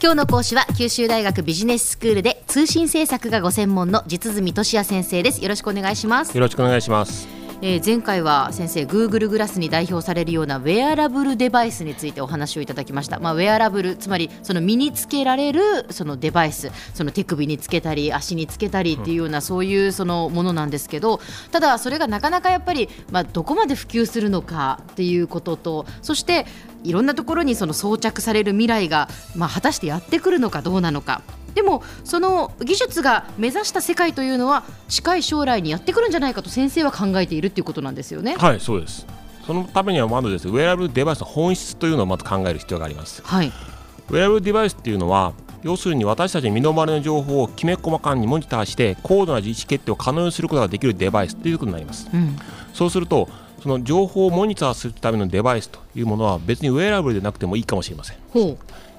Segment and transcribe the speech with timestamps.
[0.00, 5.42] 今日の講師は九州大学ビジネススクールで通信政策がご専門の実住俊也先生です。
[5.42, 6.36] よろしくお願いします。
[6.36, 7.37] よろしくお願いします。
[7.60, 15.60] えー、前回は先生 Google グラスに代表されるようなウェアラブルデバイスについてお話をいただきました、まあ、ウェアラブルつまりその身につけられる
[15.90, 21.20] そのデバイスその手首につけたり足につけたりっていうような、そういうそのものなんですけど
[21.50, 26.46] ただそれがなかなかやっぱり、まあ、どこまで普及するのかっていうこととそして
[26.84, 31.22] いろんなところにその装着される未来が、まあ、果たしてやってくるのかどうなのか
[31.58, 38.36] でもその技術が目指した世界というのは近い将来にやってくるんじゃないかと先生は考えているということなんですよね。
[38.36, 39.04] はいそうです
[39.44, 43.22] そのためにはまずですウェアラブルデバイスの本質というのをまず考える必要があります。
[43.24, 45.32] はい、ウェアラブルデバイスっていうのは
[45.64, 52.08] 要するに私たちの身の回りの情報をきめ細かにモニターして高度な意思決定を可能にすることができるデバイスということになります。
[52.14, 52.36] うん、
[52.72, 53.28] そうすると
[53.62, 58.18] その情報をモニターするためのデバイスというものは別にウェアラブルでなくてもいいかもしれません。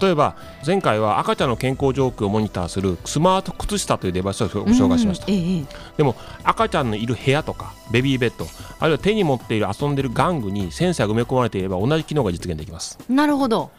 [0.00, 8.46] 例えば前回は赤ちゃんの健康状況をモニターするスマート靴下というデバイスをご紹介しました、でも赤ちゃんのいる部屋とかベビーベッド
[8.78, 12.98] あるいは手に持っている遊んでいる玩具にセンサーが埋め込まれていれば同じ機能が実現できます。
[13.08, 13.72] なるほど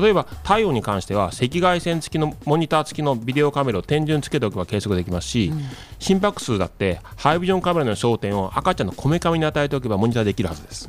[0.00, 5.62] 例えば体温に関しては赤外線付きのモニター付きのビデオカメラを天井につけておけば計測できますし、うん、
[5.98, 10.86] 心拍数だってハイビジョンカメラの焦点を赤ちゃんのこめかみに与えておけばモニターできるはずです。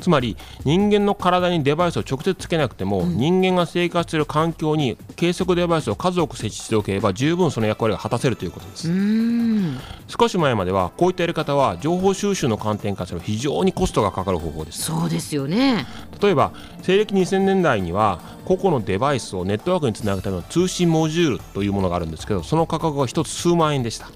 [0.00, 8.90] つまり人間の体にデバイスを直接つけなくても、うん、人間が生活する環境に計測デバイスを数多く設置しておけば十分その役割が果たせるということです。
[10.08, 14.82] 少し前まではこういったやり方は情報収集の観点からすると非常にコストがかかる方法です。
[14.82, 15.86] そうですよね。
[16.20, 24.08] 例えば西暦2000年代には個々のデバイスをネットワークにつなぐための通信モジュールというものがあるんですけどその価格は1つ数万円でした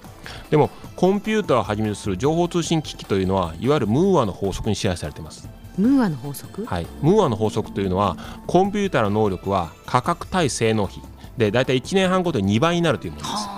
[0.49, 5.49] でもコンピューターをはじめとする情報通信機器というのはいわゆるムーアの法則に支配されています。
[5.77, 6.65] ムーアの法則？
[6.65, 6.87] はい。
[7.01, 8.17] ムーアの法則というのは
[8.47, 11.01] コンピューターの能力は価格対性能比。
[11.37, 13.49] で大体1年半ごとに2倍になるというものです。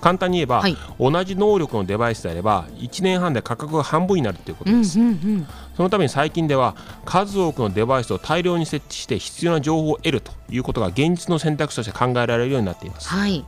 [0.00, 5.46] 簡単に言えば、はい、同じ能力のデバイスであれば1年半で価格が半分になるということです、うんうんうん、
[5.76, 6.74] そのために最近では
[7.04, 13.44] 数多くのデバイスを大量に設置して必要な情報を得るということが現実の選択肢として考えられるようになっています、はい、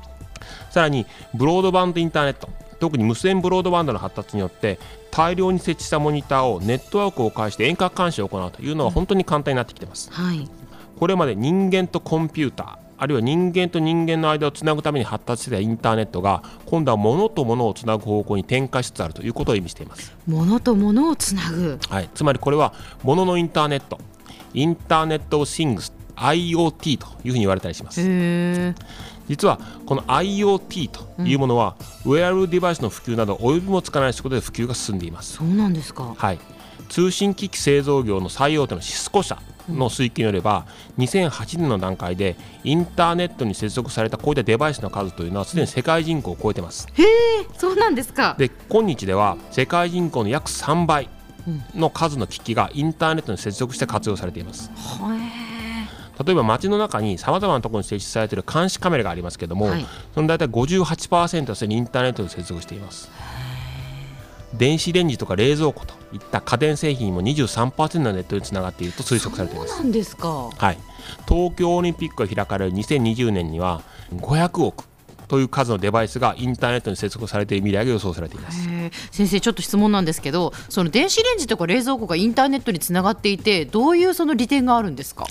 [0.71, 2.49] さらにブロードバンドインターネット
[2.81, 4.79] 特に無線ブロードバンドの発達によって
[5.11, 10.49] 大量に設置したモニターをネットワークを介して遠隔監視を行うというのは本当に簡単になってきています、はい、
[10.99, 20.17] これまで人間とコンピューターあるいは人間と人間の間をつなぐために発達していたインターネットが今度は物と物をつなぐ方向に転化しつつあるということを意味しています。
[20.29, 23.99] 物と物をつなぐ、はい、つまりこれは物のインターネット
[24.55, 28.01] インターネットシングス IoT というふうに言われたりします
[29.33, 35.39] 実はこの IoT というものは、うん、ウェアラブルデバイスの普及など及びもつかない仕事で普及が進んでいます。
[35.39, 36.15] そうなんですか。
[36.15, 36.39] はい。
[36.91, 40.67] 通信機器製造業の最大手のシスコ社の推計によれば、
[40.99, 46.87] うん、2008年の段階でインターネットに接続されたこういったデバイスの数というのはすでに世界人口を超えてます。
[46.93, 47.07] へえ
[47.57, 48.37] そうなんですか。
[48.39, 51.09] で今日では世界人口の約3倍
[51.75, 54.73] の数の機器がインターネットに接続して活用されています、へ
[55.39, 55.42] え
[56.25, 63.11] 例えば街の中にさまざまなところに設置されている監視カメラがありますけれども、はい、その大体58%はすでにインターネットに接続しています。
[64.55, 69.71] 電子レンジとか冷蔵庫といった家電製品も23%のネットにつながっていると推測されています。
[69.71, 70.79] そうなんですか、はい、
[71.27, 73.83] 東京オリンピックが開かれる2020年には
[74.15, 74.85] 500億
[75.29, 78.69] という数のデバイスがインターネットに接続されている未来が予想されています
[79.11, 85.27] 先生ちょっと質問なんですけどその電子レンジとか冷蔵庫がインターネットにつながっていてどういうその利点があるんですか？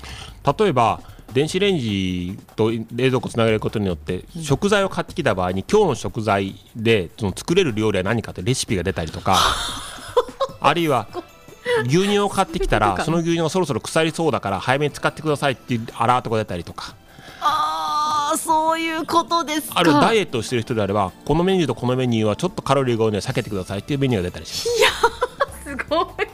[0.58, 1.00] 例えば
[1.32, 9.38] 電子レンジと冷蔵庫つなげることによって食材を買ってきた場合に今日の食材でその作れる料理は何かってレシピが出たりとか
[10.60, 11.08] あるいは
[11.86, 16.94] 牛乳を買ってきたら その牛乳がそろそろ腐りそうだから早めに使ってくださいっていうアラートが出たりとか
[18.36, 24.78] そういうことですあるダイエットをしている人であればこのメニューとこのメニューはちょっとカロリーが多いので避けてくださいっていうメニューが出たりします。
[24.78, 26.32] いやすごい。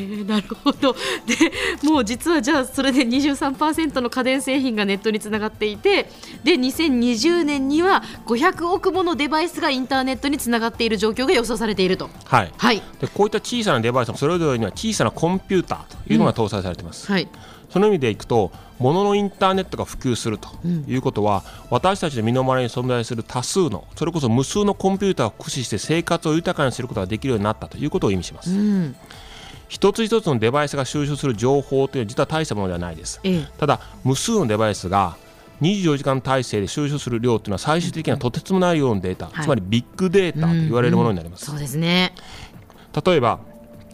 [0.00, 0.94] えー、なるほど。
[1.26, 1.52] で
[1.82, 6.04] もう実はじゃあそれで23%の家電製品がネットにつながっていて
[6.44, 17.28] で2020年には500億ものデバイスがインターネットにつながっている状況が予想されていると、はい、はい、でこういった小さなデバイスもそれぞれには小さなコンピューターというのが搭載されています、うん、はい
[17.70, 20.48] その意味でいくと物のインターネットが普及すると
[20.86, 28.50] いうことは、うん、私たちの身の回りに存在する多数のそれこそ無数のコンピューターを駆使して生活を豊かにすることができるようになったということを意味します。
[28.50, 28.96] うん。
[29.68, 35.16] 一つ一つのデバイスが収集する情報というのは実は大したものではないです、ええ、ただ無数のデバイスが
[35.60, 42.14] 24時間体制で収集する量というのは最終的にはとてつもない量のデータ、つまりビッグデータと言われるものになります、うんうん、そうですね。
[43.04, 43.40] 例えば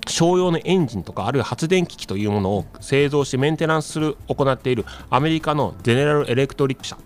[0.06, 6.96] 商用のエンジンとかあるいは発電機器というものを製造してメンテナンスする行っているアメリカのゼネラル・エレクトリック社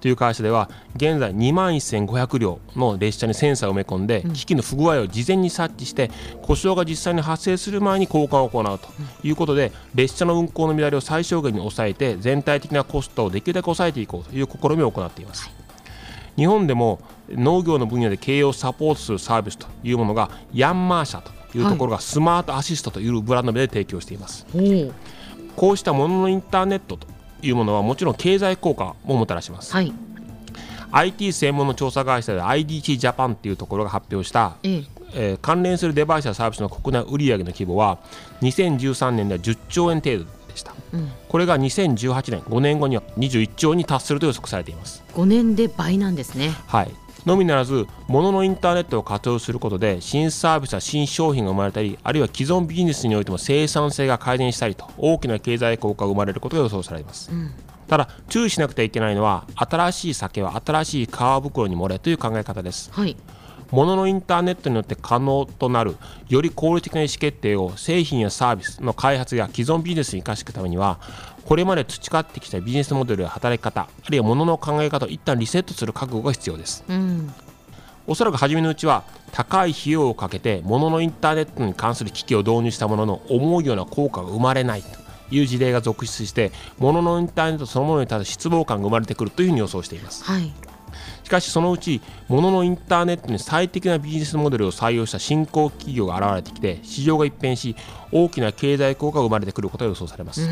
[0.00, 6.10] という会社では現在2万1500両の列車にセンサーを埋め込んで機器の不具合を事前に察知して
[6.42, 8.88] 故障が実際に発生する前に交換を行うと
[9.26, 15.50] いうことで列車の運行の乱れを最小限に抑えて全体的なコストをできるだけ抑えていこうという試みを行っています。
[16.36, 24.46] 日本でも農業の分野で経営をサポートするサービスというものがヤンマー社というところがスマートアシストというブランド名で提供しています、
[25.56, 27.06] こうしたもののインターネットと
[27.42, 29.92] いうものはもちろん経済効果ももたらします、はい、
[30.92, 34.84] IT 専門の調査会社で IDT ジャパンっていうところが発表した、ええ。
[35.16, 37.98] えー、関連するデバイスやサービスの国内売上の規模は
[38.42, 45.04] 2013年では10兆円程度でした、うん、これが2018年5年後には21兆に達すると予測されています。
[45.14, 46.50] 5年で倍なんですね。
[46.66, 57.30] はいのみならず、物のインターネットを活用することで、新サービスや新商品が生まれたり、あるいは既存ビジネスにおいても生産性が改善したりと、大きな経済効果が生まれることが予想されます。
[57.32, 57.50] うん。
[57.86, 63.16] ただ注意しなくてはいけないのは新しい酒は新しい皮袋に漏れという考え方です、はい、
[63.70, 65.96] 物のインターネットによって可能となる
[66.28, 70.98] より効率的な意思決定を製品やサービスの開発や既存ビジネスに生かしていくためには
[71.44, 77.32] これまで培ってきたビジネスモデルや働き方あるいは物の考え方を一旦リセットする覚悟が必要です、うん、
[78.06, 85.04] おそらく初めのうちは高い費用をかけて物のインターネットに関する機器を導入したものの思うような効果が生まれないと。
[85.30, 90.52] いう事例が続出して物のインターネットそのものに対する失望感が生まれてくるというふうに予想しています、はい、
[91.24, 97.74] しかしそのうち物のインターネットに最適なビジネスモデルを採用した新興企業が現れてきて市場が一変し
[98.12, 100.48] 大きな経済効果が生まれてくることが予想されます。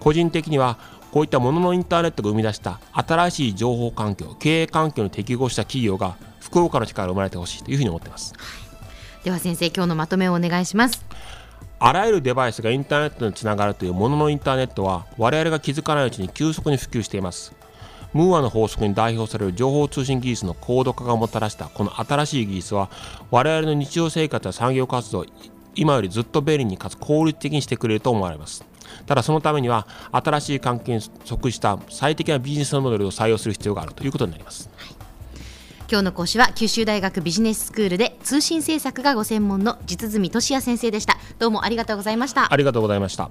[0.00, 0.78] 個人的には
[1.10, 8.34] こういったもののインターネットが生み出した新しい情報環境経営環境に適合した企業が福岡の力が生まれてほしいというふうに思っています、
[9.24, 11.04] では先生今日のまとめをお願いします
[11.80, 17.54] あらゆるデバイスがインターネットにつながるというもののインターネットは我々が気づかないうちに急速に普及しています
[18.12, 22.90] ムーアの法則に代表される情報通信技術の高度化がもたらしたこの新しい技術は
[23.30, 25.26] 我々の日常生活や産業活動を
[25.74, 28.64] 今よりずっと便利にかつ効率的にしてくれると思われます。
[29.06, 34.88] ただそのためには新しい環境に即した最適なビジネスモデルを採用する必要があるということになります、はい。
[35.90, 41.16] 今日の講師は九州大学ビジネススクールで通信政策がご専門の実住俊也先生でした。
[41.38, 42.52] どうもありがとうございました。
[42.52, 43.30] ありがとうございました